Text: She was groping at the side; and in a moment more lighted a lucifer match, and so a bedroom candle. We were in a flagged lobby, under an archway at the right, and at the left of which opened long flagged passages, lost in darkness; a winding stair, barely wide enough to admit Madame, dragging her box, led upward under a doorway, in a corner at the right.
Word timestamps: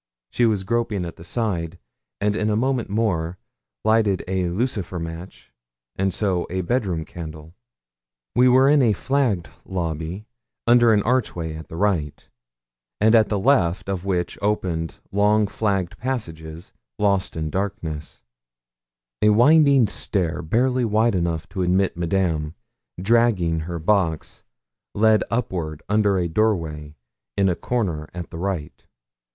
She 0.31 0.47
was 0.47 0.63
groping 0.63 1.05
at 1.05 1.17
the 1.17 1.23
side; 1.23 1.77
and 2.19 2.35
in 2.35 2.49
a 2.49 2.55
moment 2.55 2.89
more 2.89 3.37
lighted 3.85 4.23
a 4.27 4.49
lucifer 4.49 4.97
match, 4.97 5.53
and 5.95 6.11
so 6.11 6.47
a 6.49 6.61
bedroom 6.61 7.05
candle. 7.05 7.53
We 8.35 8.49
were 8.49 8.67
in 8.67 8.81
a 8.81 8.93
flagged 8.93 9.51
lobby, 9.63 10.25
under 10.65 10.91
an 10.91 11.03
archway 11.03 11.53
at 11.53 11.67
the 11.67 11.75
right, 11.75 12.27
and 12.99 13.13
at 13.13 13.29
the 13.29 13.37
left 13.37 13.87
of 13.89 14.03
which 14.03 14.39
opened 14.41 14.97
long 15.11 15.45
flagged 15.45 15.99
passages, 15.99 16.73
lost 16.97 17.37
in 17.37 17.51
darkness; 17.51 18.23
a 19.21 19.29
winding 19.29 19.85
stair, 19.85 20.41
barely 20.41 20.83
wide 20.83 21.13
enough 21.13 21.47
to 21.49 21.61
admit 21.61 21.95
Madame, 21.95 22.55
dragging 22.99 23.59
her 23.59 23.77
box, 23.77 24.41
led 24.95 25.23
upward 25.29 25.83
under 25.87 26.17
a 26.17 26.27
doorway, 26.27 26.95
in 27.37 27.47
a 27.47 27.55
corner 27.55 28.09
at 28.15 28.31
the 28.31 28.39
right. 28.39 28.87